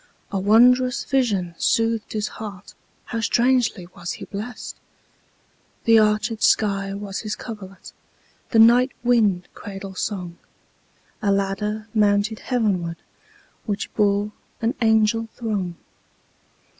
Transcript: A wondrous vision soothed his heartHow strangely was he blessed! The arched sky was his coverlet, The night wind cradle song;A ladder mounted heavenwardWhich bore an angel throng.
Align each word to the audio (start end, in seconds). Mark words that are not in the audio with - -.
A 0.31 0.39
wondrous 0.39 1.03
vision 1.05 1.53
soothed 1.59 2.13
his 2.13 2.27
heartHow 2.27 3.21
strangely 3.21 3.85
was 3.95 4.13
he 4.13 4.25
blessed! 4.25 4.75
The 5.83 5.99
arched 5.99 6.41
sky 6.41 6.95
was 6.95 7.19
his 7.19 7.35
coverlet, 7.35 7.91
The 8.49 8.57
night 8.57 8.93
wind 9.03 9.47
cradle 9.53 9.93
song;A 9.93 11.31
ladder 11.31 11.87
mounted 11.93 12.39
heavenwardWhich 12.39 13.89
bore 13.95 14.31
an 14.59 14.73
angel 14.81 15.27
throng. 15.35 15.75